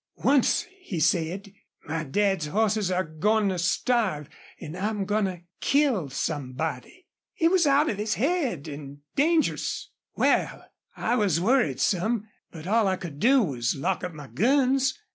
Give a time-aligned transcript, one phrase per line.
[0.23, 1.53] Once he said,
[1.85, 7.67] 'My dad's hosses are goin' to starve, an' I'm goin' to kill somebody!' He was
[7.67, 9.91] out of his head an' dangerous.
[10.15, 10.63] Wal,
[10.97, 14.97] I was worried some, but all I could do was lock up my guns.